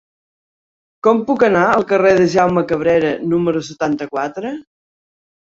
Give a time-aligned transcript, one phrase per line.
[1.07, 4.57] Com puc anar al carrer de Jaume Cabrera número setanta-quatre?